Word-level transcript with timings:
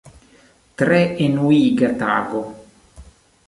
Tre 0.81 1.01
enuiga 1.25 1.93
tago. 2.03 2.43